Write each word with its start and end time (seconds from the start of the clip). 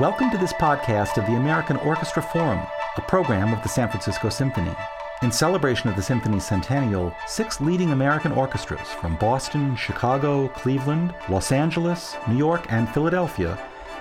Welcome 0.00 0.30
to 0.32 0.36
this 0.36 0.52
podcast 0.52 1.16
of 1.16 1.24
the 1.24 1.36
American 1.36 1.78
Orchestra 1.78 2.20
Forum, 2.20 2.60
a 2.98 3.00
program 3.00 3.54
of 3.54 3.62
the 3.62 3.68
San 3.70 3.88
Francisco 3.88 4.28
Symphony. 4.28 4.76
In 5.22 5.32
celebration 5.32 5.88
of 5.88 5.96
the 5.96 6.02
symphony's 6.02 6.44
centennial, 6.44 7.14
six 7.26 7.62
leading 7.62 7.92
American 7.92 8.30
orchestras 8.32 8.90
from 8.90 9.16
Boston, 9.16 9.74
Chicago, 9.74 10.48
Cleveland, 10.48 11.14
Los 11.30 11.50
Angeles, 11.50 12.14
New 12.28 12.36
York, 12.36 12.66
and 12.68 12.90
Philadelphia 12.90 13.58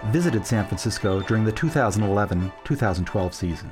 visited 0.07 0.45
San 0.45 0.67
Francisco 0.67 1.21
during 1.21 1.45
the 1.45 1.51
2011 1.53 2.51
2012 2.65 3.33
season. 3.33 3.71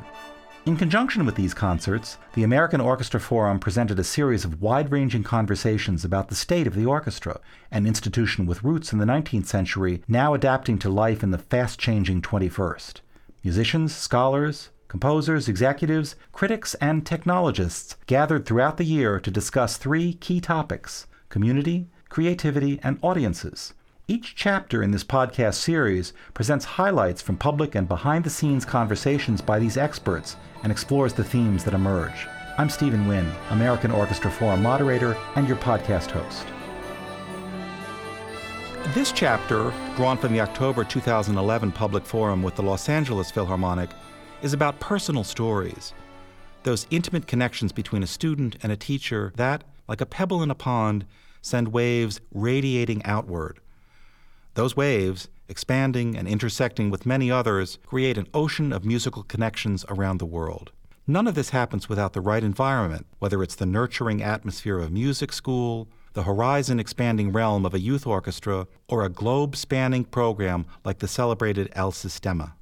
In 0.66 0.77
conjunction 0.77 1.25
with 1.25 1.36
these 1.36 1.54
concerts, 1.54 2.18
the 2.36 2.43
American 2.43 2.80
Orchestra 2.80 3.20
Forum 3.20 3.59
presented 3.59 4.00
a 4.00 4.04
series 4.04 4.45
of 4.45 4.62
wide 4.62 4.93
ranging 4.93 5.21
conversations 5.21 6.05
about 6.05 6.30
the 6.30 6.36
state 6.36 6.68
of 6.68 6.73
the 6.73 6.86
orchestra, 6.86 7.41
an 7.70 7.86
institution 7.86 8.45
with 8.45 8.63
roots 8.63 8.94
in 8.94 8.99
the 8.99 9.05
19th 9.05 9.45
century, 9.45 10.02
now 10.07 10.34
adapting 10.34 10.80
to 10.80 10.90
life 10.90 11.21
in 11.21 11.31
the 11.31 11.38
fast 11.38 11.80
changing 11.80 12.21
21st. 12.21 13.02
Musicians, 13.44 13.94
scholars, 13.94 14.70
composers, 14.88 15.49
executives, 15.49 16.16
critics, 16.31 16.76
and 16.76 17.05
technologists 17.05 17.98
gathered 18.05 18.45
throughout 18.45 18.77
the 18.77 18.85
year 18.85 19.20
to 19.20 19.30
discuss 19.30 19.76
three 19.76 20.13
key 20.13 20.40
topics 20.40 21.07
community, 21.27 21.90
creativity, 22.07 22.80
and 22.84 22.98
audiences 23.02 23.73
each 24.09 24.35
chapter 24.35 24.84
in 24.84 24.91
this 24.91 25.03
podcast 25.03 25.53
series 25.53 26.12
presents 26.34 26.66
highlights 26.66 27.21
from 27.21 27.38
public 27.38 27.73
and 27.73 27.88
behind 27.88 28.26
the 28.26 28.29
scenes 28.29 28.66
conversations 28.66 29.41
by 29.41 29.57
these 29.57 29.77
experts 29.77 30.35
and 30.62 30.73
explores 30.73 31.13
the 31.13 31.23
themes 31.23 31.63
that 31.63 31.73
emerge. 31.73 32.27
I'm 32.57 32.70
Steven 32.70 33.07
Winn, 33.07 33.31
American 33.52 33.91
Orchestra 33.91 34.29
Forum 34.29 34.62
moderator 34.62 35.16
and 35.35 35.48
your 35.48 35.55
podcast 35.55 36.12
host. 36.12 36.45
This 38.93 39.13
chapter, 39.13 39.71
drawn 39.95 40.17
from 40.17 40.34
the 40.34 40.41
October 40.41 40.84
2011 40.84 41.71
public 41.71 42.05
forum 42.05 42.43
with 42.43 42.55
the 42.55 42.62
Los 42.62 42.90
Angeles 42.90 43.31
Philharmonic, 43.31 43.90
is 44.41 44.51
about 44.51 44.81
personal 44.81 45.24
stories. 45.24 45.93
Those 46.63 46.87
intimate 46.90 47.26
connections 47.26 47.71
between 47.71 48.04
a 48.04 48.07
student 48.07 48.57
and 48.63 48.71
a 48.74 48.77
teacher 48.77 49.31
that, 49.37 49.63
like 49.87 50.01
a 50.01 50.05
pebble 50.05 50.43
in 50.43 50.51
a 50.51 50.55
pond, 50.55 51.05
send 51.41 51.70
waves 51.70 52.20
radiating 52.34 53.01
outward 53.05 53.62
those 54.55 54.76
waves, 54.76 55.29
expanding 55.48 56.15
and 56.15 56.27
intersecting 56.27 56.90
with 56.90 57.05
many 57.05 57.32
others, 57.32 57.79
create 57.85 58.18
an 58.18 58.27
ocean 58.34 58.71
of 58.71 58.85
musical 58.85 59.23
connections 59.23 59.85
around 59.90 60.20
the 60.20 60.26
world. 60.26 60.71
None 61.05 61.27
of 61.27 61.35
this 61.35 61.49
happens 61.49 61.90
without 61.90 62.13
the 62.13 62.21
right 62.21 62.43
environment, 62.43 63.05
whether 63.20 63.43
it's 63.43 63.55
the 63.55 63.65
nurturing 63.65 64.24
atmosphere 64.24 64.79
of 64.79 64.88
a 64.88 64.91
music 64.91 65.34
school, 65.34 65.88
the 66.13 66.24
horizon 66.24 66.79
expanding 66.79 67.31
realm 67.31 67.66
of 67.66 67.74
a 67.74 67.79
youth 67.79 68.07
orchestra, 68.07 68.68
or 68.88 69.03
a 69.03 69.09
globe 69.09 69.56
spanning 69.56 70.06
program 70.06 70.66
like 70.85 71.00
the 71.00 71.07
celebrated 71.07 71.69
El 71.74 71.91
Sistema. 71.91 72.53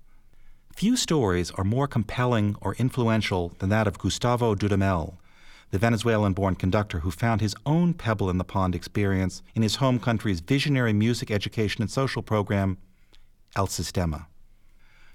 Few 0.74 0.96
stories 0.96 1.52
are 1.52 1.64
more 1.64 1.88
compelling 1.88 2.56
or 2.62 2.74
influential 2.76 3.54
than 3.60 3.70
that 3.70 3.88
of 3.88 4.00
Gustavo 4.00 4.56
Dudamel, 4.56 5.18
the 5.72 5.80
Venezuelan 5.80 6.34
born 6.34 6.56
conductor 6.56 7.00
who 7.00 7.12
found 7.12 7.42
his 7.42 7.56
own 7.66 7.94
pebble 7.94 8.30
in 8.30 8.38
the 8.38 8.44
pond 8.44 8.76
experience 8.76 9.42
in 9.56 9.62
his 9.62 9.78
home 9.78 10.00
country's 10.00 10.42
visionary 10.42 10.94
music 10.94 11.32
education 11.32 11.82
and 11.82 11.90
social 11.90 12.22
program, 12.22 12.78
El 13.56 13.68
Sistema. 13.68 14.28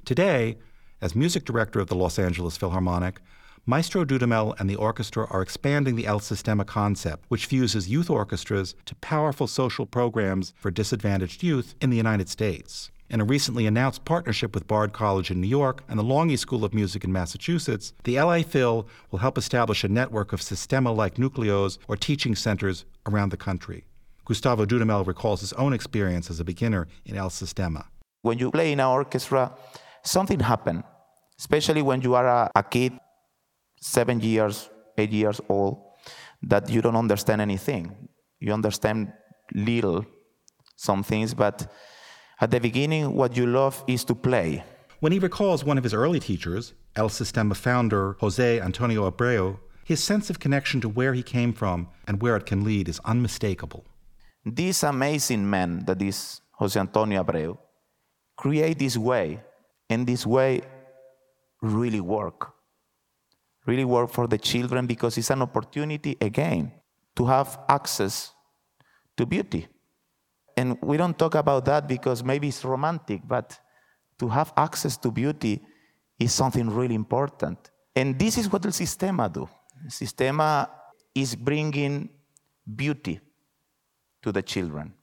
Today, 0.05 0.57
as 1.01 1.15
music 1.15 1.45
director 1.45 1.79
of 1.79 1.89
the 1.89 1.95
Los 1.95 2.19
Angeles 2.19 2.57
Philharmonic, 2.57 3.21
Maestro 3.67 4.05
Dudamel 4.05 4.59
and 4.59 4.71
the 4.71 4.77
orchestra 4.77 5.27
are 5.31 5.43
expanding 5.43 5.95
the 5.97 6.07
El 6.07 6.21
Sistema 6.21 6.65
concept, 6.65 7.25
which 7.29 7.47
fuses 7.47 7.89
youth 7.89 8.09
orchestras 8.09 8.75
to 8.87 8.95
powerful 8.97 9.47
social 9.47 9.85
programs 9.85 10.55
for 10.57 10.71
disadvantaged 10.71 11.43
youth 11.43 11.75
in 11.81 11.91
the 11.91 11.97
United 11.97 12.29
States. 12.29 12.91
In 13.09 13.21
a 13.21 13.25
recently 13.25 13.67
announced 13.67 14.05
partnership 14.05 14.53
with 14.53 14.67
Bard 14.67 14.93
College 14.93 15.31
in 15.31 15.41
New 15.41 15.47
York 15.47 15.85
and 15.89 15.97
the 15.97 16.03
Longy 16.03 16.37
School 16.37 16.65
of 16.65 16.75
Music 16.75 17.05
in 17.05 17.13
Massachusetts, 17.13 17.93
the 18.03 18.19
LA 18.19 18.43
Phil 18.43 18.85
will 19.13 19.21
help 19.21 19.39
establish 19.39 19.85
a 19.85 19.89
network 19.89 20.33
of 20.33 20.41
Sistema 20.41 20.95
like 20.95 21.15
nucleos 21.15 21.79
or 21.87 21.97
teaching 21.97 22.35
centers 22.35 22.85
around 23.07 23.29
the 23.29 23.37
country. 23.37 23.85
Gustavo 24.25 24.67
Dudamel 24.67 25.07
recalls 25.07 25.41
his 25.41 25.53
own 25.53 25.73
experience 25.73 26.31
as 26.31 26.41
a 26.41 26.45
beginner 26.45 26.89
in 27.05 27.17
El 27.17 27.31
Sistema. 27.31 27.85
When 28.23 28.39
you 28.39 28.51
play 28.51 28.73
in 28.73 28.81
an 28.81 28.87
orchestra, 28.87 29.53
something 30.03 30.41
happens, 30.41 30.83
especially 31.39 31.83
when 31.83 32.03
you 32.03 32.17
are 32.17 32.27
a, 32.27 32.51
a 32.57 32.65
kid, 32.65 32.93
seven 33.81 34.19
years, 34.19 34.69
eight 34.99 35.13
years 35.13 35.41
old, 35.49 35.81
that 36.43 36.69
you 36.69 36.83
don't 36.83 36.97
understand 36.97 37.41
anything. 37.41 38.09
You 38.41 38.53
understand 38.53 39.13
little, 39.55 40.05
some 40.75 41.05
things, 41.05 41.35
but 41.35 41.73
at 42.39 42.51
the 42.51 42.61
beginning, 42.61 43.15
what 43.15 43.35
you 43.35 43.47
love 43.47 43.83
is 43.87 44.05
to 44.05 44.15
play. 44.15 44.63
When 45.01 45.13
he 45.13 45.19
recalls 45.19 45.65
one 45.65 45.79
of 45.79 45.85
his 45.85 45.95
early 45.95 46.21
teachers, 46.21 46.75
El 46.95 47.09
Sistema 47.09 47.57
founder 47.57 48.17
Jose 48.21 48.61
Antonio 48.61 49.11
Abreu, 49.11 49.59
his 49.85 50.03
sense 50.05 50.29
of 50.29 50.39
connection 50.39 50.81
to 50.83 50.89
where 50.89 51.15
he 51.15 51.23
came 51.23 51.53
from 51.55 51.89
and 52.07 52.21
where 52.21 52.37
it 52.37 52.45
can 52.45 52.63
lead 52.63 52.89
is 52.89 53.01
unmistakable. 53.05 53.87
This 54.45 54.83
amazing 54.83 55.49
man 55.49 55.85
that 55.87 56.03
is 56.03 56.43
Jose 56.53 56.79
Antonio 56.79 57.25
Abreu 57.25 57.57
create 58.37 58.79
this 58.79 58.99
way, 58.99 59.41
and 59.89 60.07
this 60.07 60.27
way 60.27 60.61
really 61.63 62.01
work. 62.01 62.53
Really 63.65 63.85
work 63.85 64.11
for 64.11 64.27
the 64.27 64.39
children 64.39 64.87
because 64.87 65.17
it's 65.17 65.31
an 65.31 65.41
opportunity 65.41 66.17
again 66.21 66.73
to 67.17 67.25
have 67.25 67.59
access 67.69 68.33
to 69.17 69.25
beauty 69.25 69.69
and 70.57 70.79
we 70.83 70.97
don't 70.97 71.19
talk 71.19 71.35
about 71.35 71.65
that 71.67 71.87
because 71.87 72.25
maybe 72.25 72.49
it's 72.49 72.65
romantic, 72.65 73.21
but 73.27 73.59
to 74.19 74.29
have 74.29 74.53
access 74.57 74.97
to 74.99 75.11
beauty 75.11 75.63
is 76.19 76.33
something 76.33 76.71
really 76.71 76.95
important. 76.95 77.71
And 77.95 78.19
this 78.19 78.39
is 78.39 78.51
what 78.51 78.63
the 78.63 78.69
Sistema 78.69 79.33
do. 79.33 79.49
The 79.85 79.91
Sistema 79.91 80.69
is 81.15 81.35
bringing 81.35 82.09
beauty 82.75 83.21
to 84.23 84.33
the 84.33 84.43
children. 84.43 84.95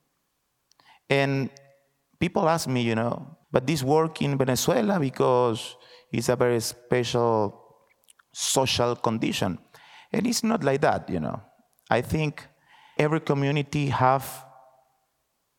And 1.10 1.50
people 2.20 2.50
ask 2.50 2.68
me, 2.68 2.82
you 2.82 2.96
know, 2.96 3.38
but 3.52 3.68
this 3.68 3.84
work 3.84 4.22
in 4.22 4.38
Venezuela 4.38 5.00
because 5.00 5.78
it's 6.12 6.30
a 6.30 6.36
very 6.36 6.60
special 6.60 7.60
social 8.32 8.96
condition. 8.96 9.60
And 10.12 10.26
it's 10.26 10.44
not 10.44 10.64
like 10.64 10.82
that, 10.82 11.10
you 11.10 11.20
know. 11.20 11.42
I 11.90 12.02
think 12.02 12.48
every 12.98 13.20
community 13.20 13.88
have 13.88 14.46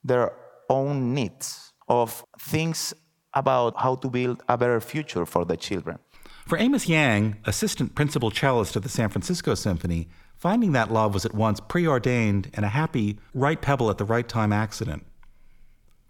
their 0.04 0.32
own 0.68 1.14
needs 1.14 1.72
of 1.88 2.24
things 2.38 2.94
about 3.32 3.74
how 3.80 3.96
to 3.96 4.08
build 4.08 4.42
a 4.48 4.56
better 4.56 4.80
future 4.80 5.26
for 5.26 5.44
the 5.44 5.56
children. 5.56 5.98
For 6.46 6.58
Amos 6.58 6.88
Yang, 6.88 7.36
assistant 7.46 7.94
principal 7.94 8.30
cellist 8.30 8.76
of 8.76 8.82
the 8.82 8.88
San 8.88 9.08
Francisco 9.08 9.54
Symphony, 9.54 10.08
finding 10.36 10.72
that 10.72 10.92
love 10.92 11.14
was 11.14 11.24
at 11.24 11.34
once 11.34 11.58
preordained 11.58 12.50
and 12.52 12.64
a 12.64 12.68
happy, 12.68 13.18
right 13.32 13.60
pebble 13.60 13.88
at 13.90 13.98
the 13.98 14.04
right 14.04 14.28
time 14.28 14.52
accident. 14.52 15.06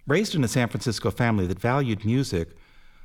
Raised 0.07 0.35
in 0.35 0.45
a 0.45 0.49
San 0.49 0.69
Francisco 0.69 1.11
family 1.11 1.47
that 1.47 1.61
valued 1.61 2.05
music, 2.05 2.51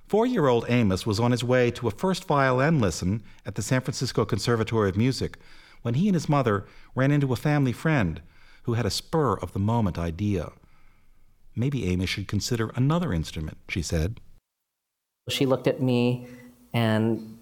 four 0.08 0.26
year 0.26 0.48
old 0.48 0.66
Amos 0.68 1.06
was 1.06 1.20
on 1.20 1.32
his 1.32 1.44
way 1.44 1.72
to 1.72 1.88
a 1.88 1.92
first 1.92 2.26
violin 2.26 2.80
lesson 2.80 3.22
at 3.46 3.56
the 3.56 3.62
San 3.62 3.82
Francisco 3.82 4.26
Conservatory 4.26 4.90
of 4.90 4.98
Music 4.98 5.38
when 5.82 5.94
he 5.94 6.08
and 6.08 6.16
his 6.16 6.28
mother 6.28 6.66
ran 6.96 7.12
into 7.12 7.32
a 7.32 7.38
family 7.38 7.72
friend 7.72 8.22
who 8.64 8.74
had 8.74 8.86
a 8.86 8.90
spur 8.90 9.36
of 9.36 9.54
the 9.54 9.60
moment 9.60 9.98
idea. 9.98 10.52
Maybe 11.60 11.92
Amos 11.92 12.10
should 12.10 12.30
consider 12.30 12.72
another 12.76 13.12
instrument, 13.12 13.58
she 13.68 13.82
said. 13.82 14.22
She 15.28 15.46
looked 15.46 15.68
at 15.68 15.82
me, 15.82 16.28
and 16.74 17.38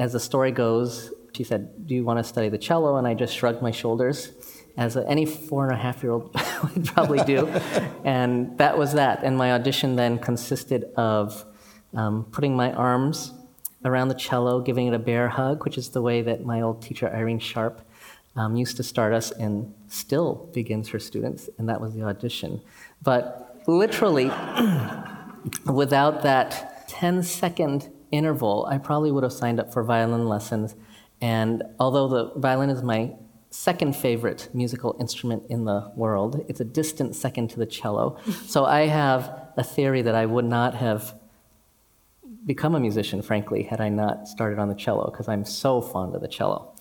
as 0.00 0.12
the 0.12 0.18
story 0.18 0.50
goes, 0.50 1.12
she 1.32 1.44
said, 1.44 1.86
Do 1.86 1.94
you 1.94 2.04
want 2.04 2.18
to 2.18 2.24
study 2.24 2.48
the 2.48 2.58
cello? 2.58 2.96
And 2.96 3.06
I 3.06 3.14
just 3.14 3.32
shrugged 3.32 3.62
my 3.62 3.70
shoulders, 3.70 4.32
as 4.76 4.96
any 4.96 5.24
four 5.24 5.64
and 5.64 5.72
a 5.72 5.76
half 5.76 6.02
year 6.02 6.12
old 6.12 6.34
would 6.74 6.84
probably 6.86 7.22
do. 7.24 7.46
and 8.04 8.58
that 8.58 8.76
was 8.76 8.94
that. 8.94 9.22
And 9.22 9.38
my 9.38 9.52
audition 9.52 9.94
then 9.94 10.18
consisted 10.18 10.86
of 10.96 11.44
um, 11.94 12.24
putting 12.32 12.56
my 12.56 12.72
arms 12.72 13.32
around 13.84 14.08
the 14.08 14.14
cello, 14.14 14.60
giving 14.60 14.88
it 14.88 14.94
a 14.94 14.98
bear 14.98 15.28
hug, 15.28 15.64
which 15.64 15.78
is 15.78 15.90
the 15.90 16.02
way 16.02 16.22
that 16.22 16.44
my 16.44 16.60
old 16.60 16.82
teacher, 16.82 17.08
Irene 17.08 17.38
Sharp, 17.38 17.80
um, 18.36 18.56
used 18.56 18.76
to 18.76 18.82
start 18.82 19.12
us 19.12 19.30
and 19.30 19.72
still 19.88 20.50
begins 20.52 20.88
her 20.88 20.98
students. 20.98 21.48
And 21.58 21.68
that 21.68 21.80
was 21.80 21.94
the 21.94 22.02
audition. 22.02 22.60
But 23.02 23.49
literally, 23.66 24.30
without 25.66 26.22
that 26.22 26.88
10 26.88 27.22
second 27.22 27.90
interval, 28.10 28.66
I 28.70 28.78
probably 28.78 29.12
would 29.12 29.22
have 29.22 29.32
signed 29.32 29.60
up 29.60 29.72
for 29.72 29.82
violin 29.82 30.28
lessons. 30.28 30.74
And 31.20 31.62
although 31.78 32.08
the 32.08 32.40
violin 32.40 32.70
is 32.70 32.82
my 32.82 33.12
second 33.50 33.96
favorite 33.96 34.48
musical 34.54 34.96
instrument 35.00 35.44
in 35.48 35.64
the 35.64 35.92
world, 35.96 36.44
it's 36.48 36.60
a 36.60 36.64
distant 36.64 37.14
second 37.16 37.48
to 37.50 37.58
the 37.58 37.66
cello. 37.66 38.18
So 38.46 38.64
I 38.64 38.86
have 38.86 39.48
a 39.56 39.62
theory 39.62 40.02
that 40.02 40.14
I 40.14 40.26
would 40.26 40.44
not 40.44 40.74
have 40.74 41.14
become 42.46 42.74
a 42.74 42.80
musician, 42.80 43.22
frankly, 43.22 43.64
had 43.64 43.80
I 43.80 43.88
not 43.88 44.28
started 44.28 44.58
on 44.58 44.68
the 44.68 44.74
cello, 44.74 45.10
because 45.10 45.28
I'm 45.28 45.44
so 45.44 45.80
fond 45.80 46.14
of 46.14 46.20
the 46.20 46.28
cello. 46.28 46.72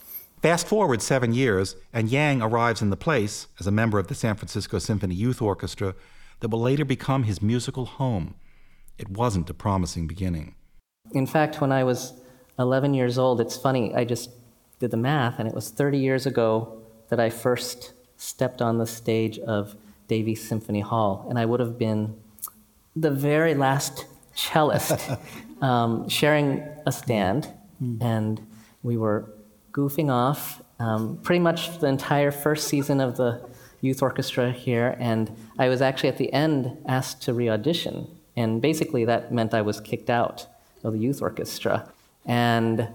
Fast 0.41 0.67
forward 0.67 1.01
seven 1.01 1.33
years, 1.33 1.75
and 1.91 2.09
Yang 2.09 2.41
arrives 2.41 2.81
in 2.81 2.91
the 2.91 2.97
place 2.97 3.47
as 3.59 3.67
a 3.67 3.71
member 3.71 3.99
of 3.99 4.07
the 4.07 4.15
San 4.15 4.35
Francisco 4.35 4.79
Symphony 4.79 5.13
Youth 5.13 5.41
Orchestra 5.41 5.95
that 6.39 6.49
will 6.49 6.61
later 6.61 6.85
become 6.85 7.23
his 7.23 7.41
musical 7.41 7.85
home. 7.85 8.35
it 8.97 9.09
wasn't 9.09 9.49
a 9.49 9.53
promising 9.53 10.07
beginning. 10.07 10.55
In 11.13 11.25
fact, 11.25 11.61
when 11.61 11.71
I 11.71 11.85
was 11.85 12.13
11 12.57 12.93
years 12.93 13.17
old, 13.17 13.39
it's 13.39 13.55
funny, 13.55 13.95
I 13.95 14.03
just 14.03 14.29
did 14.79 14.91
the 14.91 14.97
math, 14.97 15.39
and 15.39 15.47
it 15.47 15.55
was 15.55 15.69
30 15.69 15.97
years 15.97 16.25
ago 16.25 16.81
that 17.07 17.19
I 17.19 17.29
first 17.29 17.93
stepped 18.17 18.61
on 18.61 18.77
the 18.77 18.85
stage 18.85 19.39
of 19.39 19.75
Davies 20.09 20.45
Symphony 20.45 20.81
Hall, 20.81 21.25
and 21.29 21.39
I 21.39 21.45
would 21.45 21.61
have 21.61 21.77
been 21.77 22.15
the 22.95 23.11
very 23.11 23.55
last 23.55 24.05
cellist 24.35 25.17
um, 25.61 26.09
sharing 26.09 26.61
a 26.85 26.91
stand, 26.91 27.47
mm. 27.81 28.01
and 28.01 28.45
we 28.83 28.97
were 28.97 29.33
goofing 29.71 30.09
off 30.11 30.61
um, 30.79 31.19
pretty 31.21 31.39
much 31.39 31.79
the 31.79 31.87
entire 31.87 32.31
first 32.31 32.67
season 32.67 32.99
of 32.99 33.17
the 33.17 33.47
youth 33.81 34.01
orchestra 34.01 34.51
here, 34.51 34.95
and 34.99 35.35
I 35.57 35.69
was 35.69 35.81
actually 35.81 36.09
at 36.09 36.17
the 36.17 36.31
end 36.33 36.77
asked 36.85 37.21
to 37.23 37.33
re 37.33 37.49
audition. 37.49 38.07
And 38.35 38.61
basically, 38.61 39.05
that 39.05 39.33
meant 39.33 39.53
I 39.53 39.61
was 39.61 39.81
kicked 39.81 40.09
out 40.09 40.47
of 40.83 40.93
the 40.93 40.99
youth 40.99 41.21
orchestra. 41.21 41.91
And 42.25 42.87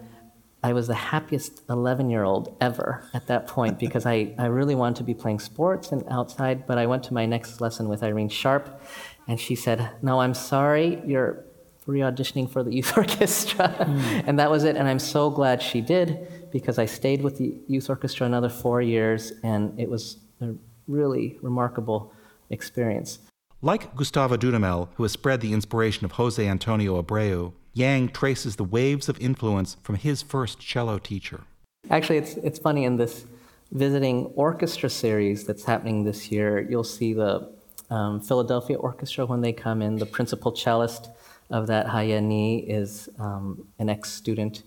I 0.62 0.72
was 0.72 0.86
the 0.86 0.94
happiest 0.94 1.60
11 1.69 2.08
year 2.08 2.25
old 2.25 2.56
ever 2.60 3.04
at 3.12 3.26
that 3.26 3.46
point 3.46 3.78
because 3.78 4.06
I, 4.06 4.34
I 4.38 4.46
really 4.46 4.75
wanted 4.75 4.96
to 4.96 5.04
be 5.04 5.12
playing 5.12 5.40
sports 5.40 5.92
and 5.92 6.02
outside. 6.10 6.66
But 6.66 6.78
I 6.78 6.86
went 6.86 7.02
to 7.04 7.14
my 7.14 7.26
next 7.26 7.60
lesson 7.60 7.88
with 7.88 8.02
Irene 8.02 8.31
Sharp, 8.31 8.81
and 9.28 9.38
she 9.38 9.54
said, 9.54 9.90
No, 10.02 10.20
I'm 10.20 10.34
sorry, 10.34 11.02
you're 11.04 11.44
re 11.86 12.00
auditioning 12.00 12.48
for 12.48 12.62
the 12.62 12.72
youth 12.72 12.96
orchestra. 12.96 13.69
Mm. 13.78 14.25
and 14.26 14.38
that 14.38 14.50
was 14.50 14.64
it. 14.64 14.76
And 14.76 14.88
I'm 14.88 14.98
so 14.98 15.31
glad 15.31 15.62
she 15.62 15.81
did 15.81 16.50
because 16.50 16.78
I 16.78 16.86
stayed 16.86 17.22
with 17.22 17.36
the 17.36 17.54
youth 17.66 17.90
orchestra 17.90 18.26
another 18.26 18.48
four 18.48 18.81
years, 18.81 19.32
and 19.42 19.78
it 19.78 19.90
was 19.90 20.19
a 20.40 20.54
really 20.86 21.38
remarkable 21.42 22.12
experience. 22.50 23.19
Like 23.62 23.94
Gustavo 23.96 24.36
Dudamel, 24.36 24.88
who 24.94 25.04
has 25.04 25.12
spread 25.12 25.40
the 25.40 25.52
inspiration 25.52 26.04
of 26.04 26.12
Jose 26.12 26.46
Antonio 26.46 27.00
Abreu, 27.02 27.52
Yang 27.76 28.10
traces 28.10 28.56
the 28.56 28.64
waves 28.64 29.08
of 29.08 29.19
influence 29.20 29.76
from 29.82 29.96
his 29.96 30.22
first 30.22 30.60
cello 30.60 30.98
teacher. 30.98 31.40
Actually, 31.90 32.19
it's, 32.19 32.34
it's 32.36 32.58
funny 32.58 32.84
in 32.84 32.96
this 32.96 33.26
visiting 33.72 34.26
orchestra 34.36 34.88
series 34.88 35.44
that's 35.44 35.64
happening 35.64 36.04
this 36.04 36.31
year, 36.31 36.60
you'll 36.60 36.84
see 36.84 37.12
the 37.12 37.52
um, 37.90 38.20
Philadelphia 38.20 38.76
Orchestra 38.76 39.26
when 39.26 39.40
they 39.40 39.52
come 39.52 39.82
in. 39.82 39.96
The 39.96 40.06
principal 40.06 40.52
cellist 40.52 41.10
of 41.50 41.66
that 41.66 41.86
Hai-Ye 41.86 42.20
Ni 42.20 42.58
is 42.60 43.08
um, 43.19 43.66
an 43.78 43.88
ex 43.88 44.10
student 44.12 44.62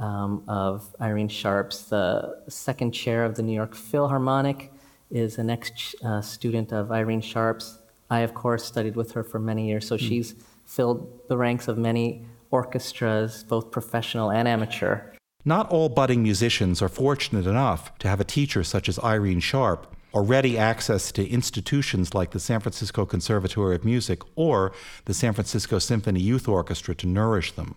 um, 0.00 0.44
of 0.48 0.88
Irene 1.00 1.28
Sharp's. 1.28 1.82
The 1.82 2.42
second 2.48 2.92
chair 2.92 3.24
of 3.24 3.34
the 3.34 3.42
New 3.42 3.52
York 3.52 3.74
Philharmonic 3.74 4.71
is 5.12 5.38
an 5.38 5.50
ex 5.50 5.94
uh, 6.04 6.20
student 6.20 6.72
of 6.72 6.90
Irene 6.90 7.20
Sharp's. 7.20 7.78
I, 8.10 8.20
of 8.20 8.34
course, 8.34 8.64
studied 8.64 8.96
with 8.96 9.12
her 9.12 9.22
for 9.22 9.38
many 9.38 9.68
years, 9.68 9.86
so 9.86 9.96
mm. 9.96 10.00
she's 10.00 10.34
filled 10.66 11.28
the 11.28 11.36
ranks 11.36 11.68
of 11.68 11.78
many 11.78 12.26
orchestras, 12.50 13.44
both 13.44 13.70
professional 13.70 14.30
and 14.30 14.48
amateur. 14.48 15.00
Not 15.44 15.70
all 15.70 15.88
budding 15.88 16.22
musicians 16.22 16.80
are 16.82 16.88
fortunate 16.88 17.46
enough 17.46 17.96
to 17.98 18.08
have 18.08 18.20
a 18.20 18.24
teacher 18.24 18.62
such 18.62 18.88
as 18.88 18.98
Irene 19.00 19.40
Sharp 19.40 19.96
or 20.12 20.22
ready 20.22 20.58
access 20.58 21.10
to 21.12 21.26
institutions 21.28 22.14
like 22.14 22.30
the 22.30 22.40
San 22.40 22.60
Francisco 22.60 23.06
Conservatory 23.06 23.74
of 23.74 23.84
Music 23.84 24.20
or 24.36 24.72
the 25.06 25.14
San 25.14 25.32
Francisco 25.32 25.78
Symphony 25.78 26.20
Youth 26.20 26.46
Orchestra 26.46 26.94
to 26.96 27.06
nourish 27.06 27.52
them. 27.52 27.74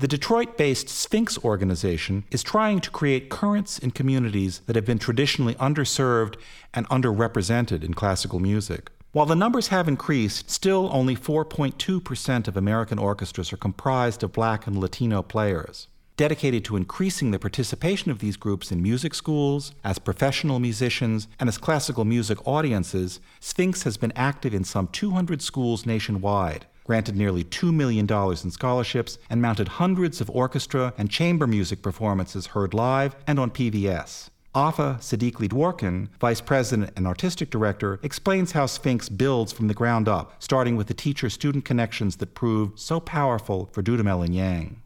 The 0.00 0.06
Detroit 0.06 0.56
based 0.56 0.88
Sphinx 0.88 1.36
organization 1.44 2.22
is 2.30 2.44
trying 2.44 2.78
to 2.82 2.90
create 2.90 3.30
currents 3.30 3.80
in 3.80 3.90
communities 3.90 4.60
that 4.66 4.76
have 4.76 4.84
been 4.84 5.00
traditionally 5.00 5.56
underserved 5.56 6.36
and 6.72 6.88
underrepresented 6.88 7.82
in 7.82 7.94
classical 7.94 8.38
music. 8.38 8.92
While 9.10 9.26
the 9.26 9.34
numbers 9.34 9.68
have 9.68 9.88
increased, 9.88 10.50
still 10.50 10.88
only 10.92 11.16
4.2% 11.16 12.46
of 12.46 12.56
American 12.56 13.00
orchestras 13.00 13.52
are 13.52 13.56
comprised 13.56 14.22
of 14.22 14.32
black 14.32 14.68
and 14.68 14.78
Latino 14.78 15.20
players. 15.20 15.88
Dedicated 16.16 16.64
to 16.66 16.76
increasing 16.76 17.32
the 17.32 17.40
participation 17.40 18.12
of 18.12 18.20
these 18.20 18.36
groups 18.36 18.70
in 18.70 18.80
music 18.80 19.14
schools, 19.14 19.72
as 19.82 19.98
professional 19.98 20.60
musicians, 20.60 21.26
and 21.40 21.48
as 21.48 21.58
classical 21.58 22.04
music 22.04 22.38
audiences, 22.46 23.18
Sphinx 23.40 23.82
has 23.82 23.96
been 23.96 24.12
active 24.14 24.54
in 24.54 24.62
some 24.62 24.86
200 24.86 25.42
schools 25.42 25.86
nationwide, 25.86 26.66
granted 26.88 27.14
nearly 27.14 27.44
$2 27.44 27.72
million 27.72 28.06
in 28.10 28.50
scholarships, 28.50 29.18
and 29.28 29.42
mounted 29.42 29.68
hundreds 29.68 30.22
of 30.22 30.30
orchestra 30.30 30.94
and 30.96 31.10
chamber 31.10 31.46
music 31.46 31.82
performances 31.82 32.46
heard 32.46 32.72
live 32.72 33.14
and 33.26 33.38
on 33.38 33.50
PBS. 33.50 34.30
Afa 34.54 34.96
Sadykhly 34.98 35.50
Dworkin, 35.50 36.08
Vice 36.18 36.40
President 36.40 36.90
and 36.96 37.06
Artistic 37.06 37.50
Director, 37.50 38.00
explains 38.02 38.52
how 38.52 38.64
Sphinx 38.64 39.10
builds 39.10 39.52
from 39.52 39.68
the 39.68 39.74
ground 39.74 40.08
up, 40.08 40.32
starting 40.38 40.76
with 40.76 40.86
the 40.86 40.94
teacher 40.94 41.28
student 41.28 41.66
connections 41.66 42.16
that 42.16 42.34
proved 42.34 42.78
so 42.78 43.00
powerful 43.00 43.68
for 43.70 43.82
Dudamel 43.82 44.24
and 44.24 44.34
Yang. 44.34 44.80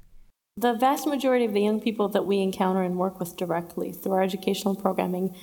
The 0.57 0.75
vast 0.75 1.07
majority 1.07 1.45
of 1.45 1.53
the 1.53 1.63
young 1.63 1.81
people 1.81 2.09
that 2.09 2.27
we 2.27 2.41
encounter 2.41 2.83
and 2.83 2.97
work 2.97 3.21
with 3.21 3.37
directly 3.37 3.93
through 3.93 4.13
our 4.13 4.23
educational 4.23 4.75
programming 4.75 5.37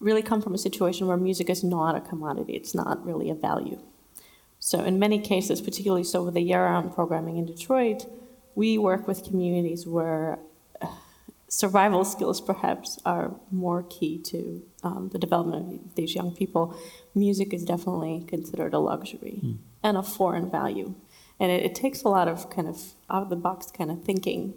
really 0.00 0.22
come 0.22 0.42
from 0.42 0.54
a 0.54 0.58
situation 0.58 1.06
where 1.06 1.16
music 1.16 1.48
is 1.48 1.62
not 1.62 1.94
a 1.94 2.00
commodity, 2.00 2.54
it's 2.54 2.74
not 2.74 3.06
really 3.06 3.30
a 3.30 3.34
value. 3.34 3.78
So, 4.66 4.82
in 4.82 4.98
many 4.98 5.20
cases, 5.20 5.60
particularly 5.60 6.02
so 6.02 6.24
with 6.24 6.34
the 6.34 6.40
year 6.40 6.64
round 6.64 6.92
programming 6.92 7.36
in 7.36 7.46
Detroit, 7.46 8.04
we 8.56 8.78
work 8.78 9.06
with 9.06 9.22
communities 9.22 9.86
where 9.86 10.40
uh, 10.82 10.88
survival 11.46 12.04
skills 12.04 12.40
perhaps 12.40 12.98
are 13.04 13.36
more 13.52 13.84
key 13.84 14.18
to 14.24 14.64
um, 14.82 15.10
the 15.12 15.20
development 15.20 15.84
of 15.84 15.94
these 15.94 16.16
young 16.16 16.34
people. 16.34 16.76
Music 17.14 17.54
is 17.54 17.64
definitely 17.64 18.24
considered 18.26 18.74
a 18.74 18.80
luxury 18.80 19.38
mm. 19.40 19.58
and 19.84 19.96
a 19.96 20.02
foreign 20.02 20.50
value. 20.50 20.96
And 21.38 21.52
it, 21.52 21.62
it 21.62 21.76
takes 21.76 22.02
a 22.02 22.08
lot 22.08 22.26
of 22.26 22.50
kind 22.50 22.66
of 22.66 22.94
out 23.08 23.22
of 23.22 23.30
the 23.30 23.36
box 23.36 23.70
kind 23.70 23.92
of 23.92 24.02
thinking, 24.02 24.54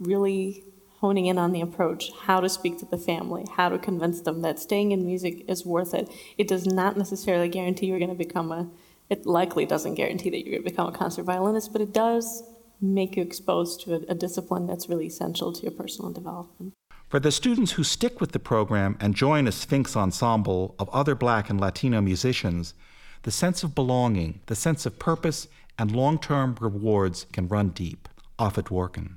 really 0.00 0.64
honing 0.98 1.26
in 1.26 1.38
on 1.38 1.52
the 1.52 1.60
approach, 1.60 2.10
how 2.22 2.40
to 2.40 2.48
speak 2.48 2.80
to 2.80 2.86
the 2.86 2.98
family, 2.98 3.46
how 3.54 3.68
to 3.68 3.78
convince 3.78 4.20
them 4.20 4.42
that 4.42 4.58
staying 4.58 4.90
in 4.90 5.06
music 5.06 5.44
is 5.46 5.64
worth 5.64 5.94
it. 5.94 6.10
It 6.36 6.48
does 6.48 6.66
not 6.66 6.96
necessarily 6.96 7.48
guarantee 7.48 7.86
you're 7.86 8.00
going 8.00 8.10
to 8.10 8.16
become 8.16 8.50
a 8.50 8.68
it 9.10 9.26
likely 9.26 9.66
doesn't 9.66 9.94
guarantee 9.94 10.30
that 10.30 10.38
you're 10.44 10.52
going 10.52 10.64
to 10.64 10.70
become 10.70 10.88
a 10.88 10.96
concert 10.96 11.24
violinist, 11.24 11.72
but 11.72 11.80
it 11.80 11.92
does 11.92 12.42
make 12.80 13.16
you 13.16 13.22
exposed 13.22 13.80
to 13.82 13.94
a, 13.94 14.00
a 14.08 14.14
discipline 14.14 14.66
that's 14.66 14.88
really 14.88 15.06
essential 15.06 15.52
to 15.52 15.62
your 15.62 15.72
personal 15.72 16.10
development. 16.10 16.72
For 17.08 17.20
the 17.20 17.30
students 17.30 17.72
who 17.72 17.84
stick 17.84 18.20
with 18.20 18.32
the 18.32 18.38
program 18.38 18.96
and 19.00 19.14
join 19.14 19.46
a 19.46 19.52
Sphinx 19.52 19.96
ensemble 19.96 20.74
of 20.78 20.88
other 20.90 21.14
Black 21.14 21.48
and 21.48 21.60
Latino 21.60 22.00
musicians, 22.00 22.74
the 23.22 23.30
sense 23.30 23.62
of 23.62 23.74
belonging, 23.74 24.40
the 24.46 24.56
sense 24.56 24.84
of 24.84 24.98
purpose, 24.98 25.48
and 25.78 25.94
long 25.94 26.18
term 26.18 26.56
rewards 26.60 27.26
can 27.32 27.48
run 27.48 27.68
deep. 27.70 28.08
Afa 28.38 28.62
Dworkin. 28.62 29.16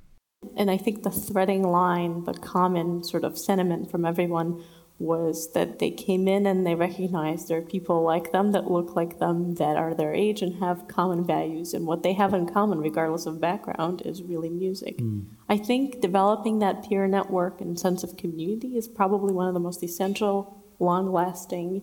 And 0.56 0.70
I 0.70 0.78
think 0.78 1.04
the 1.04 1.12
threading 1.12 1.64
line, 1.64 2.24
the 2.26 2.34
common 2.34 3.04
sort 3.04 3.24
of 3.24 3.38
sentiment 3.38 3.90
from 3.90 4.06
everyone 4.06 4.64
was 5.00 5.52
that 5.52 5.78
they 5.78 5.92
came 5.92 6.28
in 6.28 6.48
and 6.48 6.66
they 6.66 6.74
recognized 6.74 7.48
there 7.48 7.60
are 7.60 7.62
people 7.62 8.02
like 8.02 8.32
them 8.32 8.52
that 8.52 8.72
look 8.72 8.96
like 8.96 9.20
them 9.20 9.54
that 9.56 9.78
are 9.78 9.94
their 9.94 10.14
age 10.14 10.42
and 10.42 10.56
have 10.56 10.88
common 10.88 11.24
values. 11.24 11.74
And 11.74 11.86
what 11.86 12.02
they 12.02 12.14
have 12.14 12.34
in 12.34 12.48
common 12.48 12.80
regardless 12.80 13.28
of 13.28 13.40
background 13.40 14.02
is 14.06 14.24
really 14.24 14.50
music. 14.50 14.98
Mm. 14.98 15.26
i 15.50 15.58
think 15.58 16.02
developing 16.02 16.60
that 16.60 16.84
peer 16.88 17.08
network 17.08 17.62
and 17.62 17.80
sense 17.80 18.04
of 18.04 18.18
community 18.18 18.76
is 18.78 18.88
probably 18.88 19.34
one 19.34 19.48
of 19.48 19.54
the 19.54 19.60
most 19.60 19.84
essential 19.84 20.64
long 20.80 21.12
lasting 21.12 21.82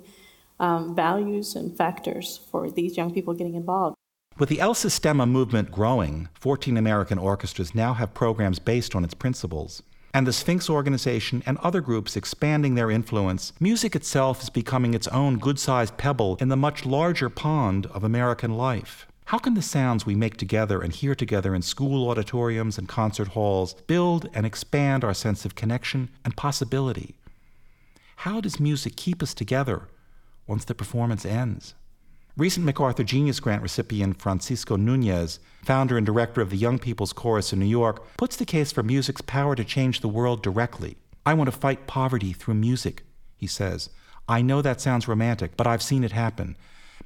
um, 0.60 0.94
values 0.94 1.54
and 1.54 1.76
factors 1.76 2.40
for 2.50 2.70
these 2.70 2.96
young 2.96 3.12
people 3.12 3.34
getting 3.34 3.54
involved. 3.54 3.96
With 4.38 4.48
the 4.48 4.60
El 4.60 4.74
Sistema 4.74 5.28
movement 5.28 5.70
growing, 5.70 6.28
14 6.34 6.76
American 6.76 7.18
orchestras 7.18 7.74
now 7.74 7.94
have 7.94 8.14
programs 8.14 8.58
based 8.58 8.94
on 8.94 9.04
its 9.04 9.14
principles 9.14 9.82
and 10.14 10.28
the 10.28 10.32
Sphinx 10.32 10.70
organization 10.70 11.42
and 11.44 11.58
other 11.58 11.80
groups 11.80 12.16
expanding 12.16 12.76
their 12.76 12.90
influence, 12.90 13.52
music 13.58 13.96
itself 13.96 14.40
is 14.40 14.48
becoming 14.48 14.94
its 14.94 15.08
own 15.08 15.38
good 15.38 15.58
sized 15.58 15.96
pebble 15.96 16.36
in 16.40 16.48
the 16.48 16.56
much 16.56 16.86
larger 16.86 17.28
pond 17.28 17.86
of 17.86 18.04
American 18.04 18.56
life. 18.56 19.08
How 19.26 19.38
can 19.38 19.54
the 19.54 19.62
sounds 19.62 20.06
we 20.06 20.14
make 20.14 20.36
together 20.36 20.80
and 20.80 20.92
hear 20.92 21.16
together 21.16 21.52
in 21.54 21.62
school 21.62 22.08
auditoriums 22.08 22.78
and 22.78 22.88
concert 22.88 23.28
halls 23.28 23.74
build 23.88 24.30
and 24.32 24.46
expand 24.46 25.02
our 25.02 25.14
sense 25.14 25.44
of 25.44 25.56
connection 25.56 26.10
and 26.24 26.36
possibility? 26.36 27.16
How 28.16 28.40
does 28.40 28.60
music 28.60 28.94
keep 28.94 29.20
us 29.20 29.34
together 29.34 29.88
once 30.46 30.64
the 30.64 30.74
performance 30.74 31.26
ends? 31.26 31.74
Recent 32.36 32.66
MacArthur 32.66 33.04
Genius 33.04 33.38
Grant 33.38 33.62
recipient 33.62 34.20
Francisco 34.20 34.74
Nunez, 34.74 35.38
founder 35.62 35.96
and 35.96 36.04
director 36.04 36.40
of 36.40 36.50
the 36.50 36.56
Young 36.56 36.80
People's 36.80 37.12
Chorus 37.12 37.52
in 37.52 37.60
New 37.60 37.66
York, 37.66 38.04
puts 38.16 38.34
the 38.34 38.44
case 38.44 38.72
for 38.72 38.82
music's 38.82 39.20
power 39.20 39.54
to 39.54 39.62
change 39.62 40.00
the 40.00 40.08
world 40.08 40.42
directly. 40.42 40.96
I 41.24 41.34
want 41.34 41.46
to 41.48 41.56
fight 41.56 41.86
poverty 41.86 42.32
through 42.32 42.54
music, 42.54 43.04
he 43.36 43.46
says. 43.46 43.88
I 44.28 44.42
know 44.42 44.62
that 44.62 44.80
sounds 44.80 45.06
romantic, 45.06 45.56
but 45.56 45.68
I've 45.68 45.82
seen 45.82 46.02
it 46.02 46.10
happen. 46.10 46.56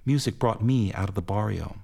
Music 0.06 0.38
brought 0.38 0.64
me 0.64 0.94
out 0.94 1.10
of 1.10 1.14
the 1.14 1.20
barrio. 1.20 1.76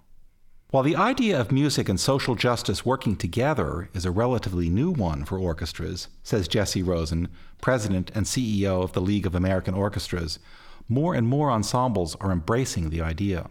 While 0.70 0.82
the 0.82 0.96
idea 0.96 1.38
of 1.38 1.52
music 1.52 1.86
and 1.90 2.00
social 2.00 2.34
justice 2.34 2.86
working 2.86 3.14
together 3.14 3.90
is 3.92 4.06
a 4.06 4.10
relatively 4.10 4.70
new 4.70 4.90
one 4.90 5.26
for 5.26 5.38
orchestras, 5.38 6.08
says 6.22 6.48
Jesse 6.48 6.82
Rosen, 6.82 7.28
president 7.60 8.10
and 8.14 8.24
CEO 8.24 8.82
of 8.82 8.94
the 8.94 9.02
League 9.02 9.26
of 9.26 9.34
American 9.34 9.74
Orchestras, 9.74 10.38
more 10.88 11.14
and 11.14 11.26
more 11.26 11.50
ensembles 11.50 12.14
are 12.16 12.32
embracing 12.32 12.90
the 12.90 13.00
idea. 13.00 13.48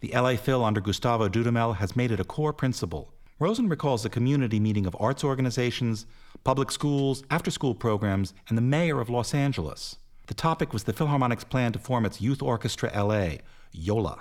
The 0.00 0.12
LA 0.14 0.36
Phil 0.36 0.64
under 0.64 0.80
Gustavo 0.80 1.28
Dudamel 1.28 1.76
has 1.76 1.96
made 1.96 2.10
it 2.10 2.20
a 2.20 2.24
core 2.24 2.52
principle. 2.52 3.12
Rosen 3.40 3.68
recalls 3.68 4.04
a 4.04 4.10
community 4.10 4.60
meeting 4.60 4.86
of 4.86 4.96
arts 5.00 5.24
organizations, 5.24 6.06
public 6.44 6.70
schools, 6.70 7.22
after 7.30 7.50
school 7.50 7.74
programs, 7.74 8.34
and 8.48 8.58
the 8.58 8.62
mayor 8.62 9.00
of 9.00 9.08
Los 9.08 9.34
Angeles. 9.34 9.96
The 10.26 10.34
topic 10.34 10.72
was 10.72 10.84
the 10.84 10.92
Philharmonic's 10.92 11.44
plan 11.44 11.72
to 11.72 11.78
form 11.78 12.04
its 12.04 12.20
youth 12.20 12.42
orchestra 12.42 12.90
LA, 12.94 13.38
YOLA. 13.72 14.18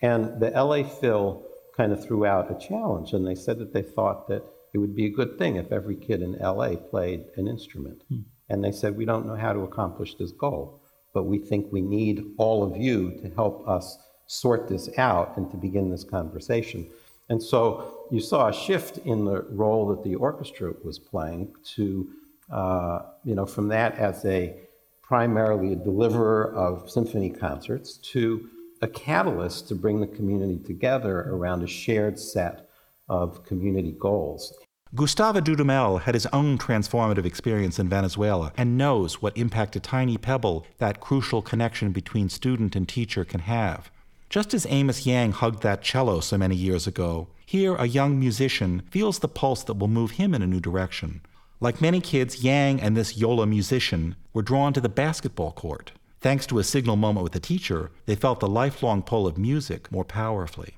And 0.00 0.40
the 0.40 0.50
LA 0.50 0.82
Phil 0.82 1.44
kind 1.76 1.92
of 1.92 2.04
threw 2.04 2.24
out 2.24 2.50
a 2.50 2.58
challenge, 2.58 3.12
and 3.12 3.26
they 3.26 3.34
said 3.34 3.58
that 3.58 3.72
they 3.72 3.82
thought 3.82 4.28
that 4.28 4.42
it 4.72 4.78
would 4.78 4.96
be 4.96 5.06
a 5.06 5.10
good 5.10 5.38
thing 5.38 5.56
if 5.56 5.70
every 5.70 5.96
kid 5.96 6.22
in 6.22 6.32
LA 6.32 6.76
played 6.76 7.24
an 7.36 7.48
instrument. 7.48 8.02
Hmm. 8.08 8.20
And 8.48 8.64
they 8.64 8.72
said, 8.72 8.96
We 8.96 9.04
don't 9.04 9.26
know 9.26 9.36
how 9.36 9.52
to 9.52 9.60
accomplish 9.60 10.14
this 10.14 10.32
goal, 10.32 10.81
but 11.12 11.24
we 11.24 11.38
think 11.38 11.72
we 11.72 11.82
need 11.82 12.24
all 12.38 12.62
of 12.62 12.76
you 12.76 13.12
to 13.22 13.30
help 13.34 13.66
us 13.68 13.98
sort 14.26 14.68
this 14.68 14.88
out 14.98 15.36
and 15.36 15.50
to 15.50 15.56
begin 15.56 15.90
this 15.90 16.04
conversation. 16.04 16.88
And 17.28 17.42
so 17.42 18.06
you 18.10 18.20
saw 18.20 18.48
a 18.48 18.52
shift 18.52 18.98
in 18.98 19.24
the 19.24 19.42
role 19.50 19.86
that 19.88 20.02
the 20.02 20.14
orchestra 20.14 20.72
was 20.82 20.98
playing 20.98 21.54
to, 21.74 22.08
uh, 22.50 23.00
you 23.24 23.34
know, 23.34 23.46
from 23.46 23.68
that 23.68 23.98
as 23.98 24.24
a 24.24 24.54
primarily 25.02 25.74
a 25.74 25.76
deliverer 25.76 26.54
of 26.54 26.90
symphony 26.90 27.30
concerts 27.30 27.98
to 27.98 28.48
a 28.80 28.88
catalyst 28.88 29.68
to 29.68 29.74
bring 29.74 30.00
the 30.00 30.06
community 30.06 30.58
together 30.58 31.20
around 31.28 31.62
a 31.62 31.66
shared 31.66 32.18
set 32.18 32.68
of 33.08 33.44
community 33.44 33.94
goals. 33.98 34.58
Gustavo 34.94 35.40
Dudamel 35.40 36.02
had 36.02 36.12
his 36.12 36.26
own 36.34 36.58
transformative 36.58 37.24
experience 37.24 37.78
in 37.78 37.88
Venezuela 37.88 38.52
and 38.58 38.76
knows 38.76 39.22
what 39.22 39.34
impact 39.38 39.74
a 39.74 39.80
tiny 39.80 40.18
pebble, 40.18 40.66
that 40.76 41.00
crucial 41.00 41.40
connection 41.40 41.92
between 41.92 42.28
student 42.28 42.76
and 42.76 42.86
teacher, 42.86 43.24
can 43.24 43.40
have. 43.40 43.90
Just 44.28 44.52
as 44.52 44.66
Amos 44.68 45.06
Yang 45.06 45.32
hugged 45.32 45.62
that 45.62 45.80
cello 45.80 46.20
so 46.20 46.36
many 46.36 46.54
years 46.54 46.86
ago, 46.86 47.28
here 47.46 47.74
a 47.76 47.88
young 47.88 48.20
musician 48.20 48.82
feels 48.90 49.18
the 49.18 49.28
pulse 49.28 49.62
that 49.62 49.78
will 49.78 49.88
move 49.88 50.10
him 50.12 50.34
in 50.34 50.42
a 50.42 50.46
new 50.46 50.60
direction. 50.60 51.22
Like 51.58 51.80
many 51.80 52.02
kids, 52.02 52.44
Yang 52.44 52.82
and 52.82 52.94
this 52.94 53.16
Yola 53.16 53.46
musician 53.46 54.14
were 54.34 54.42
drawn 54.42 54.74
to 54.74 54.80
the 54.82 54.90
basketball 54.90 55.52
court. 55.52 55.92
Thanks 56.20 56.46
to 56.48 56.58
a 56.58 56.64
signal 56.64 56.96
moment 56.96 57.24
with 57.24 57.32
the 57.32 57.40
teacher, 57.40 57.92
they 58.04 58.14
felt 58.14 58.40
the 58.40 58.46
lifelong 58.46 59.02
pull 59.02 59.26
of 59.26 59.38
music 59.38 59.90
more 59.90 60.04
powerfully. 60.04 60.74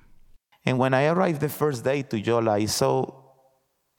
And 0.64 0.78
when 0.78 0.94
I 0.94 1.06
arrived 1.06 1.40
the 1.40 1.48
first 1.48 1.82
day 1.82 2.02
to 2.02 2.20
Yola, 2.20 2.52
I 2.52 2.66
saw 2.66 3.23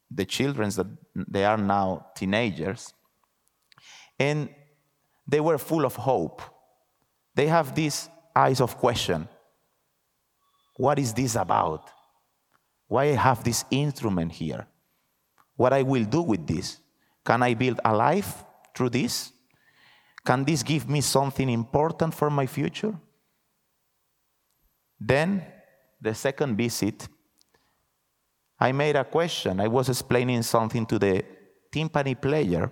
the 0.10 0.26
children 0.26 0.70
that 0.70 0.88
they 1.14 1.46
are 1.46 1.58
now 1.58 2.08
teenagers, 2.16 2.94
and 4.20 4.50
they 5.28 5.40
were 5.40 5.58
full 5.58 5.86
of 5.86 5.96
hope. 5.96 6.42
They 7.34 7.48
have 7.48 7.76
these 7.76 8.10
eyes 8.36 8.62
of 8.62 8.78
question. 8.78 9.28
What 10.78 11.00
is 11.00 11.14
this 11.14 11.36
about? 11.36 11.90
Why 12.88 13.06
I 13.06 13.16
have 13.16 13.44
this 13.44 13.66
instrument 13.72 14.32
here? 14.32 14.68
What 15.56 15.74
I 15.74 15.84
will 15.84 16.06
do 16.06 16.22
with 16.22 16.46
this? 16.46 16.80
Can 17.26 17.42
I 17.42 17.54
build 17.54 17.80
a 17.84 17.96
life 17.96 18.44
through 18.76 18.90
this? 18.90 19.32
Can 20.24 20.44
this 20.44 20.64
give 20.64 20.88
me 20.88 21.02
something 21.02 21.50
important 21.50 22.14
for 22.14 22.30
my 22.30 22.46
future? 22.46 22.94
Then, 25.00 25.46
the 26.00 26.14
second 26.14 26.56
visit, 26.56 27.08
I 28.60 28.72
made 28.72 28.96
a 28.96 29.04
question. 29.04 29.60
I 29.60 29.68
was 29.68 29.90
explaining 29.90 30.44
something 30.44 30.86
to 30.86 31.00
the 31.00 31.24
timpani 31.72 32.20
player 32.20 32.72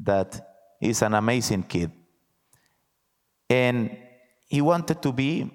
that 0.00 0.40
is 0.80 1.02
an 1.02 1.14
amazing 1.14 1.64
kid. 1.64 1.92
And 3.48 3.96
he 4.48 4.60
wanted 4.60 5.02
to 5.02 5.12
be 5.12 5.50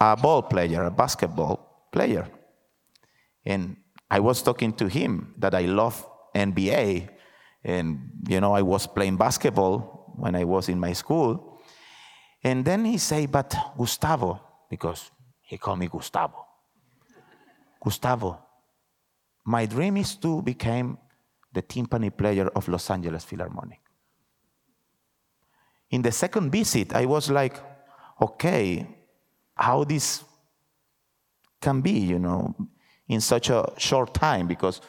a 0.00 0.16
ball 0.16 0.42
player, 0.42 0.84
a 0.84 0.90
basketball 0.90 1.88
player. 1.90 2.28
And 3.44 3.76
I 4.10 4.20
was 4.20 4.42
talking 4.42 4.72
to 4.74 4.86
him 4.88 5.34
that 5.38 5.54
I 5.54 5.62
love 5.62 6.06
NBA 6.34 7.08
and, 7.64 8.10
you 8.28 8.40
know, 8.40 8.54
I 8.54 8.62
was 8.62 8.86
playing 8.86 9.16
basketball 9.16 10.12
when 10.16 10.34
I 10.34 10.44
was 10.44 10.68
in 10.68 10.78
my 10.78 10.92
school. 10.92 11.60
And 12.42 12.64
then 12.64 12.84
he 12.84 12.98
said, 12.98 13.32
But 13.32 13.54
Gustavo, 13.76 14.40
because 14.68 15.10
he 15.42 15.56
called 15.56 15.78
me 15.78 15.88
Gustavo. 15.88 16.46
Gustavo, 17.84 18.38
my 19.44 19.66
dream 19.66 19.98
is 19.98 20.16
to 20.16 20.40
become 20.42 20.98
the 21.52 21.62
timpani 21.62 22.16
player 22.16 22.48
of 22.48 22.66
Los 22.66 22.90
Angeles 22.90 23.24
Philharmonic. 23.24 23.80
In 25.90 26.02
the 26.02 26.10
second 26.10 26.50
visit, 26.50 26.94
I 26.94 27.04
was 27.04 27.30
like, 27.30 27.56
okay, 28.20 28.86
how 29.54 29.84
this 29.84 30.24
can 31.60 31.80
be, 31.80 31.92
you 31.92 32.18
know, 32.18 32.54
in 33.08 33.20
such 33.20 33.50
a 33.50 33.70
short 33.76 34.14
time, 34.14 34.46
because 34.46 34.80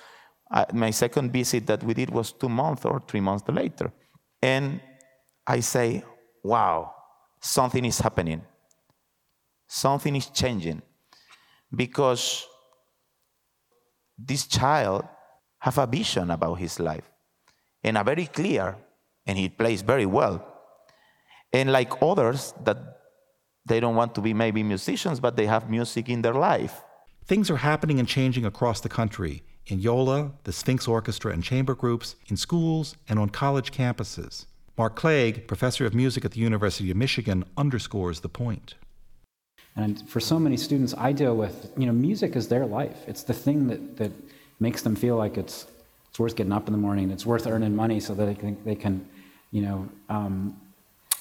I, 0.49 0.65
my 0.73 0.91
second 0.91 1.31
visit 1.31 1.67
that 1.67 1.83
we 1.83 1.93
did 1.93 2.09
was 2.09 2.31
two 2.31 2.49
months 2.49 2.85
or 2.85 3.03
three 3.05 3.19
months 3.19 3.47
later. 3.49 3.91
And 4.41 4.79
I 5.45 5.59
say, 5.59 6.03
wow, 6.43 6.93
something 7.41 7.83
is 7.85 7.99
happening. 7.99 8.41
Something 9.67 10.15
is 10.15 10.27
changing. 10.27 10.81
Because 11.75 12.47
this 14.17 14.48
child 14.48 15.05
have 15.60 15.77
a 15.77 15.88
vision 15.88 16.31
about 16.31 16.55
his 16.55 16.79
life 16.79 17.10
and 17.84 17.98
a 17.98 18.03
very 18.03 18.25
clear, 18.25 18.77
and 19.25 19.38
he 19.38 19.50
plays 19.50 19.81
very 19.81 20.05
well. 20.05 20.45
And 21.53 21.72
like 21.72 22.01
others 22.01 22.53
that 22.63 22.77
they 23.65 23.79
don't 23.79 23.95
want 23.95 24.15
to 24.15 24.22
be 24.22 24.34
maybe 24.34 24.63
musicians, 24.63 25.19
but 25.19 25.36
they 25.36 25.45
have 25.45 25.69
music 25.69 26.10
in 26.10 26.22
their 26.22 26.34
life. 26.34 26.81
Things 27.25 27.50
are 27.50 27.57
happening 27.57 28.00
and 28.00 28.07
changing 28.07 28.45
across 28.45 28.81
the 28.81 28.89
country 28.89 29.43
in 29.67 29.79
Yola, 29.79 30.31
the 30.43 30.53
Sphinx 30.53 30.88
Orchestra 30.88 31.31
and 31.31 31.43
chamber 31.43 31.74
groups, 31.74 32.15
in 32.27 32.38
schools, 32.38 32.95
and 33.10 33.17
on 33.17 33.29
college 33.29 33.72
campuses. 33.72 34.45
Mark 34.77 34.95
Clague, 34.95 35.48
professor 35.48 35.86
of 35.86 35.95
music 35.95 36.25
at 36.25 36.31
the 36.31 36.39
University 36.39 36.91
of 36.91 36.98
Michigan, 36.98 37.45
underscores 37.57 38.19
the 38.19 38.29
point. 38.29 38.75
And 39.75 40.08
for 40.10 40.20
so 40.20 40.39
many 40.39 40.58
students 40.58 40.94
I 40.98 41.12
deal 41.12 41.36
with, 41.36 41.72
you 41.77 41.86
know, 41.86 41.91
music 41.91 42.36
is 42.36 42.48
their 42.48 42.65
life. 42.65 42.98
It's 43.08 43.24
the 43.24 43.34
thing 43.34 43.67
that, 43.67 43.98
that 43.98 44.12
makes 44.60 44.82
them 44.82 44.96
feel 44.96 45.17
like 45.17 45.38
it's, 45.38 45.67
it's 46.10 46.20
worth 46.20 46.36
getting 46.36 46.53
up 46.53 46.67
in 46.67 46.72
the 46.72 46.79
morning, 46.79 47.12
it's 47.12 47.25
worth 47.25 47.46
earning 47.46 47.75
money 47.75 48.00
so 48.00 48.13
that 48.13 48.25
they 48.25 48.36
can, 48.36 48.58
they 48.63 48.75
can 48.75 49.05
you 49.55 49.62
know, 49.62 49.88
um, 50.10 50.60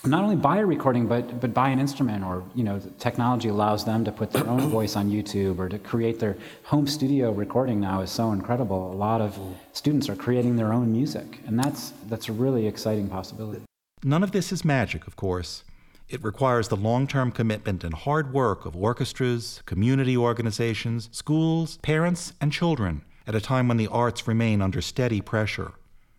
not 0.04 0.24
only 0.24 0.34
buy 0.34 0.58
a 0.58 0.66
recording, 0.66 1.06
but, 1.06 1.40
but 1.40 1.54
buy 1.54 1.68
an 1.68 1.78
instrument, 1.78 2.24
or 2.24 2.42
you 2.54 2.64
know, 2.64 2.80
technology 2.98 3.48
allows 3.48 3.84
them 3.84 4.04
to 4.04 4.10
put 4.10 4.32
their 4.32 4.46
own 4.48 4.68
voice 4.78 4.96
on 4.96 5.08
YouTube 5.08 5.58
or 5.58 5.68
to 5.68 5.78
create 5.78 6.18
their 6.18 6.36
home 6.64 6.88
studio 6.88 7.30
recording. 7.30 7.80
Now 7.80 8.00
is 8.00 8.10
so 8.10 8.32
incredible. 8.32 8.92
A 8.92 8.96
lot 8.96 9.20
of 9.20 9.38
students 9.72 10.08
are 10.08 10.16
creating 10.16 10.56
their 10.56 10.72
own 10.72 10.92
music, 10.92 11.38
and 11.46 11.58
that's 11.58 11.92
that's 12.08 12.28
a 12.28 12.32
really 12.32 12.66
exciting 12.66 13.08
possibility. 13.08 13.62
None 14.02 14.24
of 14.24 14.32
this 14.32 14.52
is 14.52 14.64
magic, 14.64 15.06
of 15.06 15.14
course. 15.14 15.62
It 16.08 16.22
requires 16.22 16.68
the 16.68 16.76
long 16.76 17.06
term 17.06 17.32
commitment 17.32 17.82
and 17.82 17.94
hard 17.94 18.32
work 18.32 18.66
of 18.66 18.76
orchestras, 18.76 19.62
community 19.64 20.16
organizations, 20.16 21.08
schools, 21.12 21.78
parents, 21.78 22.34
and 22.40 22.52
children 22.52 23.02
at 23.26 23.34
a 23.34 23.40
time 23.40 23.68
when 23.68 23.78
the 23.78 23.86
arts 23.86 24.28
remain 24.28 24.60
under 24.60 24.82
steady 24.82 25.22
pressure. 25.22 25.72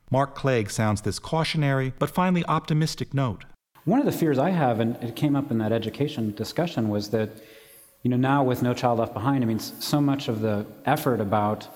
Mark 0.10 0.34
Clague 0.34 0.72
sounds 0.72 1.02
this 1.02 1.20
cautionary 1.20 1.94
but 2.00 2.10
finally 2.10 2.44
optimistic 2.46 3.14
note. 3.14 3.46
One 3.86 4.00
of 4.00 4.06
the 4.06 4.12
fears 4.12 4.40
I 4.40 4.50
have, 4.50 4.80
and 4.80 4.96
it 5.04 5.16
came 5.16 5.36
up 5.36 5.52
in 5.52 5.60
that 5.60 5.72
education 5.72 6.34
discussion, 6.34 6.90
was 6.90 7.10
that, 7.10 7.30
you 8.02 8.10
know, 8.10 8.18
now 8.18 8.44
with 8.44 8.64
No 8.64 8.74
Child 8.74 9.00
Left 9.00 9.14
Behind, 9.14 9.44
I 9.44 9.48
mean, 9.48 9.60
so 9.60 10.02
much 10.02 10.28
of 10.28 10.42
the 10.42 10.66
effort 10.86 11.22
about 11.22 11.68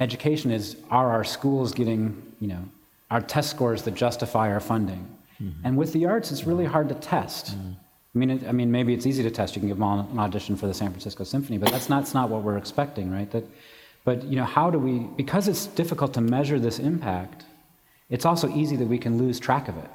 education 0.00 0.50
is 0.50 0.76
are 0.90 1.10
our 1.10 1.24
schools 1.24 1.72
getting, 1.72 2.22
you 2.40 2.48
know, 2.48 2.64
our 3.10 3.20
test 3.20 3.50
scores 3.50 3.82
that 3.82 3.94
justify 3.94 4.50
our 4.50 4.60
funding? 4.60 5.06
Mm-hmm. 5.42 5.66
And 5.66 5.76
with 5.76 5.92
the 5.92 6.06
arts, 6.06 6.30
it's 6.30 6.44
really 6.44 6.64
hard 6.64 6.88
to 6.88 6.94
test. 6.94 7.46
Mm-hmm. 7.46 7.72
I 8.14 8.18
mean, 8.18 8.30
it, 8.30 8.46
I 8.46 8.52
mean, 8.52 8.70
maybe 8.70 8.92
it's 8.92 9.06
easy 9.06 9.22
to 9.22 9.30
test. 9.30 9.56
You 9.56 9.60
can 9.60 9.68
give 9.68 9.78
them 9.78 9.88
an 9.88 10.18
audition 10.18 10.54
for 10.56 10.66
the 10.66 10.74
San 10.74 10.90
Francisco 10.90 11.24
Symphony, 11.24 11.58
but 11.58 11.70
that's 11.70 11.88
not, 11.88 12.00
that's 12.00 12.14
not 12.14 12.28
what 12.28 12.42
we're 12.42 12.58
expecting, 12.58 13.10
right? 13.10 13.30
That, 13.30 13.44
but 14.04 14.22
you 14.24 14.36
know, 14.36 14.44
how 14.44 14.70
do 14.70 14.78
we? 14.78 15.00
Because 15.16 15.48
it's 15.48 15.66
difficult 15.66 16.12
to 16.14 16.20
measure 16.20 16.58
this 16.60 16.78
impact. 16.78 17.44
It's 18.10 18.26
also 18.26 18.48
easy 18.54 18.76
that 18.76 18.86
we 18.86 18.98
can 18.98 19.16
lose 19.16 19.40
track 19.40 19.68
of 19.68 19.78
it. 19.78 19.90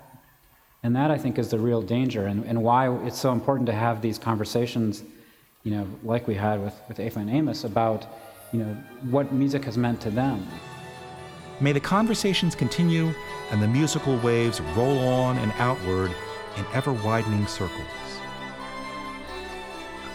And 0.84 0.96
that, 0.96 1.12
I 1.12 1.18
think, 1.18 1.38
is 1.38 1.50
the 1.50 1.60
real 1.60 1.82
danger 1.82 2.26
and, 2.26 2.44
and 2.46 2.64
why 2.64 2.90
it's 3.06 3.20
so 3.20 3.32
important 3.32 3.68
to 3.68 3.74
have 3.74 4.02
these 4.02 4.18
conversations, 4.18 5.04
you 5.64 5.72
know, 5.72 5.88
like 6.04 6.28
we 6.28 6.36
had 6.36 6.64
with, 6.64 6.74
with 6.88 7.00
Ava 7.00 7.20
and 7.20 7.30
Amos 7.30 7.64
about, 7.64 8.06
you 8.52 8.60
know, 8.60 8.78
what 9.12 9.32
music 9.32 9.66
has 9.66 9.78
meant 9.78 10.02
to 10.02 10.10
them. 10.10 10.48
May 11.60 11.72
the 11.72 11.80
conversations 11.80 12.54
continue 12.54 13.14
and 13.50 13.62
the 13.62 13.68
musical 13.68 14.18
waves 14.18 14.62
roll 14.76 15.00
on 15.00 15.38
and 15.40 15.52
outward 15.58 16.12
in 16.56 16.66
ever 16.74 16.94
widening 16.94 17.48
circles. 17.48 17.82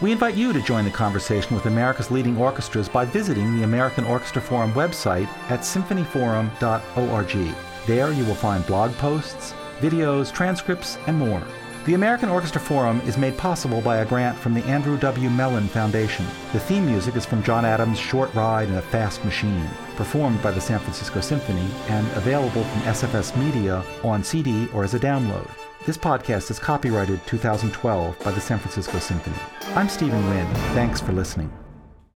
We 0.01 0.11
invite 0.11 0.35
you 0.35 0.53
to 0.53 0.61
join 0.61 0.85
the 0.85 0.91
conversation 0.91 1.55
with 1.55 1.65
America's 1.65 2.11
leading 2.11 2.37
orchestras 2.37 2.87
by 2.87 3.05
visiting 3.05 3.57
the 3.57 3.63
American 3.63 4.05
Orchestra 4.05 4.41
Forum 4.41 4.71
website 4.73 5.27
at 5.49 5.61
symphonyforum.org. 5.61 7.55
There 7.87 8.11
you 8.11 8.25
will 8.25 8.35
find 8.35 8.65
blog 8.65 8.93
posts, 8.93 9.53
videos, 9.79 10.33
transcripts, 10.33 10.97
and 11.07 11.17
more. 11.17 11.43
The 11.85 11.95
American 11.95 12.29
Orchestra 12.29 12.61
Forum 12.61 13.01
is 13.01 13.17
made 13.17 13.37
possible 13.37 13.81
by 13.81 13.97
a 13.97 14.05
grant 14.05 14.37
from 14.37 14.53
the 14.53 14.63
Andrew 14.63 14.97
W. 14.99 15.29
Mellon 15.29 15.67
Foundation. 15.67 16.25
The 16.53 16.59
theme 16.61 16.85
music 16.85 17.17
is 17.17 17.25
from 17.25 17.43
John 17.43 17.65
Adams' 17.65 17.99
Short 17.99 18.33
Ride 18.33 18.69
in 18.69 18.75
a 18.75 18.81
Fast 18.81 19.25
Machine, 19.25 19.67
performed 19.97 20.41
by 20.41 20.51
the 20.51 20.61
San 20.61 20.79
Francisco 20.79 21.19
Symphony 21.19 21.67
and 21.89 22.07
available 22.13 22.63
from 22.63 22.81
SFS 22.83 23.35
Media 23.35 23.83
on 24.01 24.23
CD 24.23 24.69
or 24.73 24.85
as 24.85 24.93
a 24.93 24.99
download. 24.99 25.49
This 25.85 25.97
podcast 25.97 26.49
is 26.51 26.57
copyrighted 26.57 27.19
2012 27.27 28.17
by 28.23 28.31
the 28.31 28.39
San 28.39 28.59
Francisco 28.59 28.99
Symphony. 28.99 29.35
I'm 29.75 29.89
Steven 29.89 30.25
Winn. 30.29 30.47
Thanks 30.75 31.01
for 31.01 31.11
listening. 31.11 31.51